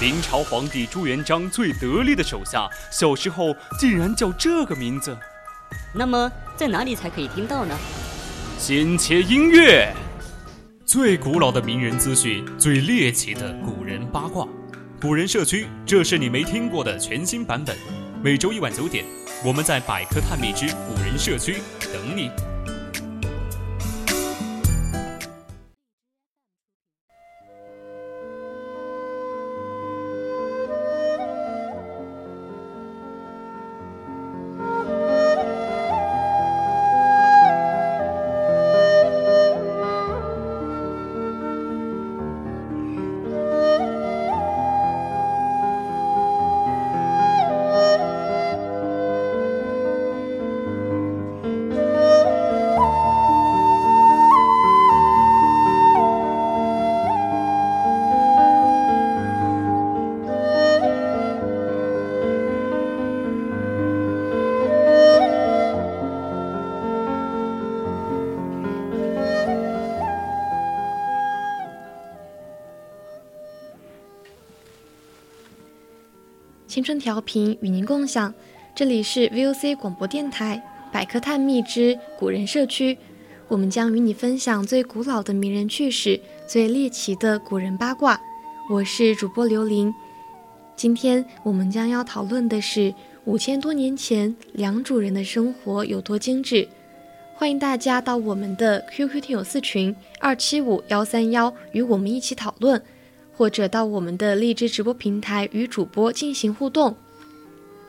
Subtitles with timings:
[0.00, 5.16] 明朝皇帝朱元璋最得力的手下，小时候竟然叫这个名字。
[5.92, 7.76] 那么在哪里才可以听到呢？
[8.56, 9.92] 先切音乐，
[10.84, 14.46] 最古老的名人资讯，最猎奇的古人八卦，
[15.00, 17.76] 古人社区，这是你没听过的全新版本。
[18.22, 19.04] 每周一晚九点，
[19.44, 21.56] 我们在百科探秘之古人社区
[21.92, 22.30] 等你。
[76.78, 78.32] 青春调频与您共享，
[78.72, 80.62] 这里是 VOC 广播电台
[80.92, 82.96] 百科探秘之古人社区，
[83.48, 88.20] 我们将与你分享最古老的名人趣事、最猎奇的古人八卦。
[88.70, 89.92] 我是主播刘琳，
[90.76, 96.68] 今天我们将要讨论的是五千多年前良渚人的生活有多精致。
[97.34, 102.80] 欢迎大家到我们的 QQ 听友四群二七五幺三幺与我们一起讨论。
[103.38, 106.96] 或者到我们的荔枝直播平台与主播进行互动。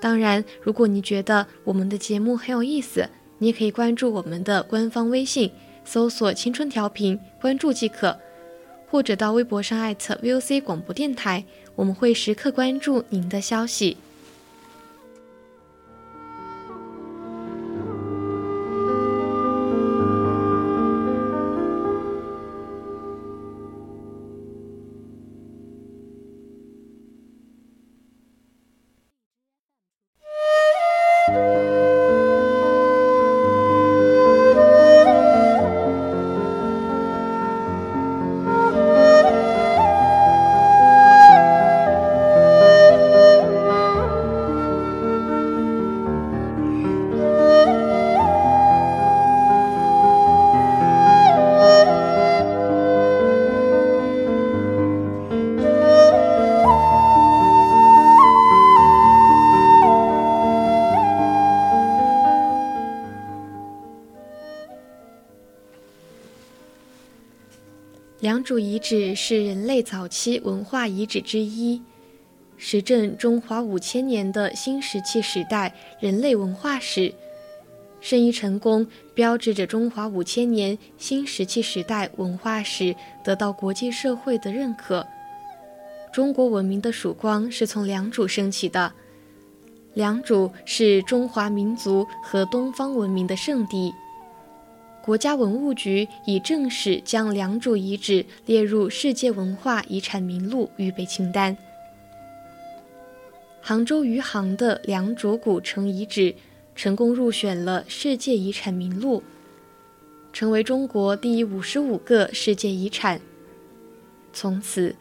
[0.00, 5.50] 当然，如果你觉得我们的节目很有意思，你也可以关注我们的官方微信，
[5.84, 8.18] 搜索“青春调频”，关注即可。
[8.88, 13.98] 或者到微博上艾特 VOC 广播电台，我们会时刻关注您的消息。
[31.32, 31.83] 良
[68.58, 71.80] 遗址是人类早期文化遗址之一，
[72.56, 77.12] 实证中华五千年的新石器时代人类文化史。
[78.00, 85.06] 申遗成功，标志着中华五千年新石器时代文化史得到国际社会的认可。
[86.12, 88.92] 中国文明的曙光是从良渚升起的。
[89.94, 93.92] 良渚是中华民族和东方文明的圣地。
[95.04, 101.54] 国家文物局已正式将良渚遗址列入世界文化遗产名录预备清单。
[103.60, 106.34] 杭州余杭的良渚古城遗址
[106.74, 109.22] 成功入选了世界遗产名录，
[110.32, 113.20] 成为中国第五十五个世界遗产。
[114.32, 114.96] 从此，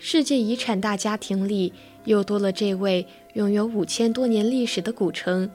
[0.00, 1.72] 世界遗产大家庭里
[2.06, 5.48] 又多了这位拥有五千多年历史的古城。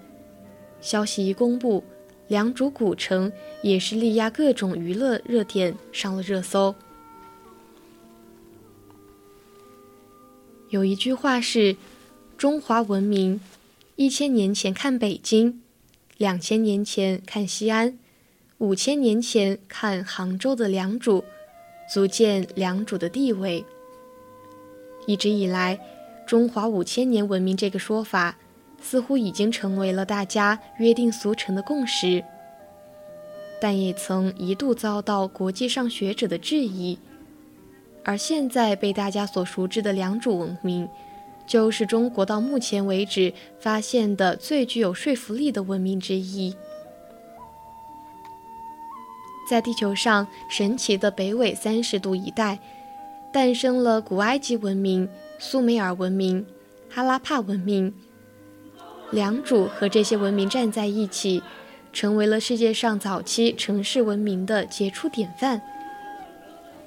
[0.80, 1.84] 消息一公布。
[2.30, 3.32] 良渚古城
[3.64, 6.74] 也是力压各种娱乐热点上了热搜。
[10.70, 11.76] 有一句话是
[12.38, 13.42] ：“中华文明，
[13.96, 15.62] 一千年前看北京，
[16.18, 17.98] 两千年前看西安，
[18.60, 21.24] 五千年前看杭州的良渚，
[21.92, 23.66] 足见良渚的地位。”
[25.08, 25.80] 一直以来
[26.28, 28.38] ，“中华五千年文明”这个说法。
[28.82, 32.24] 似乎已经成为了大家约定俗成的共识，
[33.62, 36.98] 但也曾一度遭到国际上学者的质疑。
[38.04, 40.88] 而现在被大家所熟知的良渚文明，
[41.46, 46.56] 就是中国到目前为止发现的最具有说服力的文明之一。
[49.50, 52.60] 在地球上神奇的北纬三十度一带，
[53.34, 56.46] 诞生了古埃及文明、苏美尔文明、
[56.90, 57.94] 哈拉帕文明。
[59.12, 61.42] 良渚和这些文明站在一起，
[61.92, 65.62] 成为了世界上早期城市文明的杰出典范。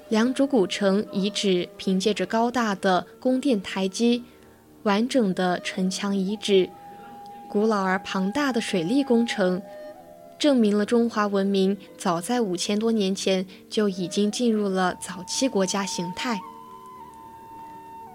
[0.08, 4.22] 良渚古城遗址凭借着高大的宫殿台基、
[4.84, 6.68] 完整的城墙遗址、
[7.48, 9.60] 古老而庞大的水利工程，
[10.38, 16.38] 证明了中华文明早在五千多年前就已经进入了早期国家形态。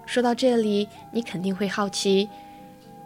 [0.06, 2.28] 说到这里，你肯定会好奇，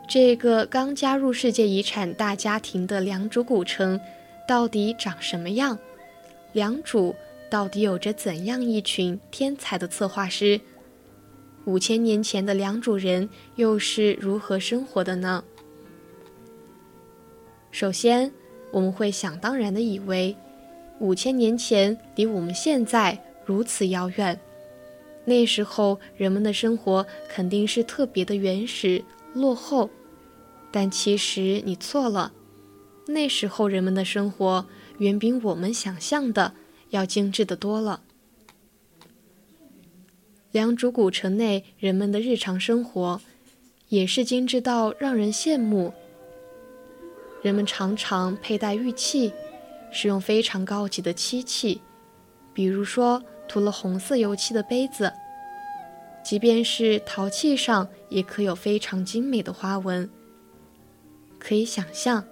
[0.09, 3.99] 这个刚加入世界遗产大家庭的良渚古城
[4.47, 5.79] 到底长什么样？
[6.53, 7.15] 良渚。
[7.51, 10.59] 到底有着怎样一群天才的策划师？
[11.67, 15.45] 五千年前的良渚人又是如何生活的呢？
[17.71, 18.33] 首先，
[18.71, 20.35] 我们会想当然的以为，
[20.99, 24.41] 五千年前离我们现在如此遥远，
[25.27, 29.91] 那时候人们的生活肯定是特别的原始落后。
[30.71, 32.33] 但其实你错了，
[33.07, 34.67] 那时候人们的生活
[34.99, 36.55] 远比我们想象的。
[36.93, 38.03] 要精致的多了。
[40.51, 43.19] 良渚古城内人们的日常生活
[43.89, 45.95] 也是精致到让人羡慕。
[47.41, 49.33] 人们常常佩戴玉器，
[49.91, 51.81] 使用非常高级的漆器，
[52.53, 55.11] 比如说涂了红色油漆的杯子，
[56.23, 60.09] 即便是陶器上也刻有非常精美的花纹。
[61.39, 62.25] 可以想象，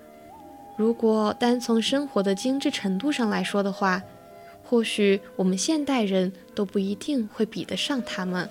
[0.76, 4.02] 如果单从生活的精致程度上来说的话，
[4.62, 8.48] 或许我们现代人都不一定会比得上他们。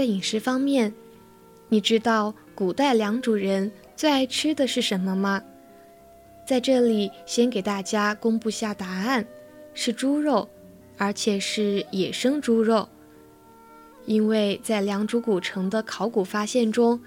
[0.00, 0.94] 在饮食方面，
[1.68, 5.42] 你知道古代良渚人最爱吃的是什么吗？
[6.46, 9.26] 在这里先给大家公布下答案，
[9.74, 10.48] 是猪肉，
[10.96, 12.88] 而且是野生猪肉。
[14.06, 16.98] 因为在良渚古城的考古发现中，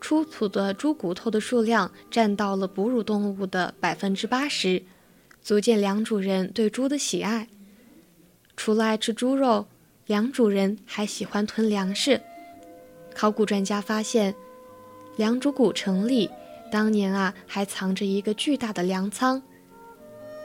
[0.00, 4.82] 出土的猪骨头的数量占到了哺乳动物的百分之八十，
[5.40, 7.46] 足见良渚人对猪的喜爱。
[8.56, 9.68] 除了爱吃猪肉。
[10.06, 12.20] 良渚人还喜欢囤粮食。
[13.14, 14.34] 考古专家发现，
[15.16, 16.28] 良渚古城里
[16.70, 19.42] 当年啊还藏着一个巨大的粮仓，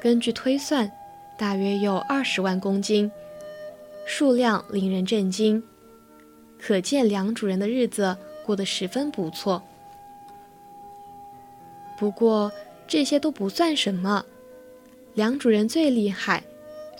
[0.01, 0.89] 根据推算，
[1.37, 3.11] 大约有二十万公斤，
[4.05, 5.61] 数量令人震惊。
[6.57, 8.15] 可见良渚人的日子
[8.45, 9.63] 过得十分不错。
[11.97, 12.51] 不过
[12.87, 14.23] 这些都不算什么，
[15.15, 16.43] 良渚人最厉害。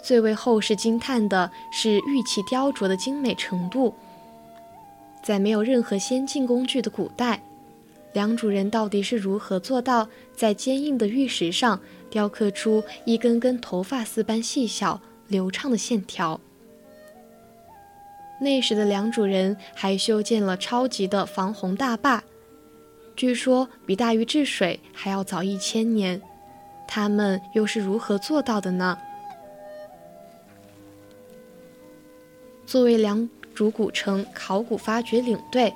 [0.02, 3.94] 最为后世惊叹的是玉器雕琢的精美程度。
[5.22, 7.42] 在没有任何先进工具的古代，
[8.12, 11.78] 良渚人到底是如何做到在坚硬的玉石上
[12.08, 16.40] 雕刻出一根根头发丝般细小流畅的线条？
[18.40, 22.24] 那时的良渚人还修建了超级的防洪大坝，
[23.14, 26.22] 据说比大禹治水还要早一千年。
[26.88, 28.96] 他们又是如何做到的呢？
[32.70, 35.74] 作为良渚古城考古发掘领队，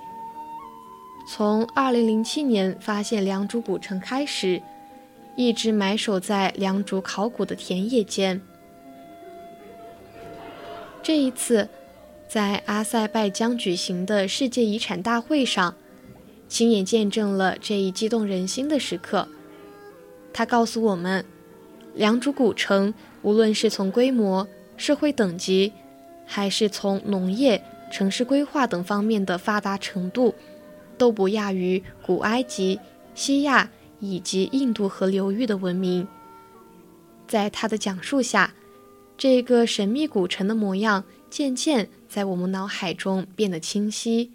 [1.26, 4.62] 从2007年发现良渚古城开始，
[5.34, 8.40] 一直埋首在良渚考古的田野间。
[11.02, 11.68] 这一次，
[12.28, 15.74] 在阿塞拜疆举行的世界遗产大会上，
[16.46, 19.26] 亲眼见证了这一激动人心的时刻。
[20.32, 21.24] 他告诉我们，
[21.92, 24.46] 良渚古城无论是从规模、
[24.76, 25.72] 社会等级，
[26.26, 27.62] 还是从农业、
[27.92, 30.34] 城市规划等方面的发达程度，
[30.96, 32.80] 都不亚于古埃及、
[33.14, 36.08] 西亚以及印度河流域的文明。
[37.26, 38.54] 在他的讲述下，
[39.16, 44.32] 这个神秘古城的模样渐渐在我们脑海中变得清晰。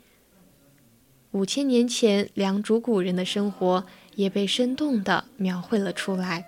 [1.31, 6.45] 五千年前良渚古人的生活也被生动地描绘了出来，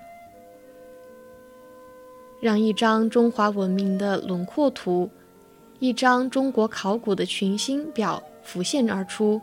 [2.42, 5.10] 让一张中华文明的轮廓图。
[5.82, 9.42] 一张中国考古的群星表浮现而出，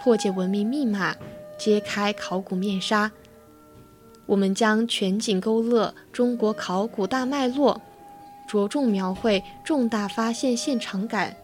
[0.00, 1.16] 破解文明密码，
[1.58, 3.10] 揭开考古面纱。
[4.26, 7.80] 我们将全景勾勒中国考古大脉络，
[8.46, 11.34] 着重描绘重大发现现场感。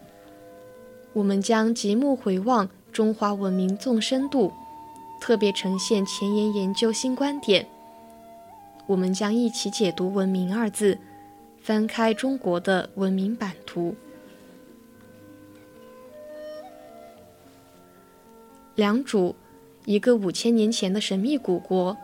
[1.15, 4.53] 我们将极目回望中华文明纵深度，
[5.21, 7.67] 特别呈现前沿研究新观点。
[8.87, 10.97] 我们将一起解读“文明”二字，
[11.61, 13.97] 翻开中国的文明版图。
[18.79, 19.35] 良渚，
[19.87, 21.97] 一个五千年前的神秘古国。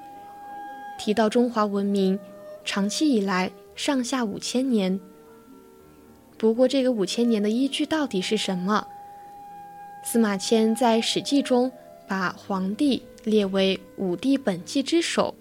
[0.99, 2.19] 提到中华文明，
[2.65, 4.99] 长期以来上下五千年。
[6.37, 8.85] 不过，这个五千年的依据到底是什么？
[10.05, 11.71] 司马迁在《史记》中
[12.09, 15.33] 把黄帝列为五帝本纪之首，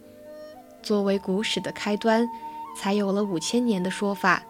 [0.84, 2.30] 作为古史的开端，
[2.78, 4.44] 才有了五千年的说法。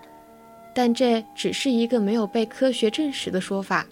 [0.76, 3.88] 但这只是一个没有被科学证实的说法，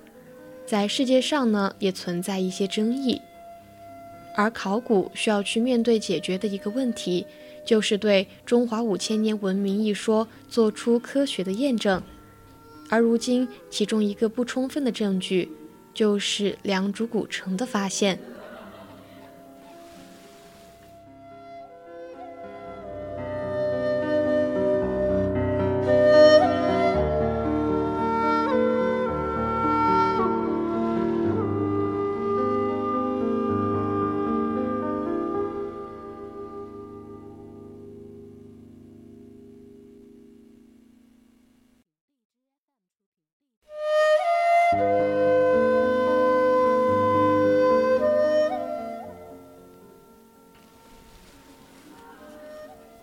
[0.71, 3.21] 在世界上呢也存在一些争议。
[4.37, 7.25] 而考古需要去面对解决的一个问题，
[7.65, 12.01] 就是对中华五千年文明一说做出科学的验证。
[12.89, 15.51] 而如今，其中一个不充分的证据。
[15.93, 18.17] 就是良渚古城的发现。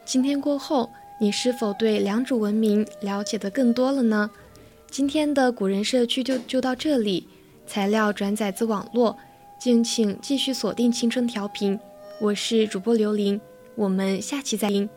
[0.08, 4.30] 今天过后，你是否对良渚文明了解的更多了呢？
[4.90, 7.28] 今天的古人社区就就到这里，
[7.66, 9.14] 材料转载自网络，
[9.60, 11.78] 敬请继续锁定青春调频，
[12.22, 13.38] 我是主播刘琳，
[13.74, 14.88] 我们下期再听。